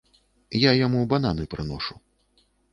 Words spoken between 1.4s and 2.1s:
прыношу.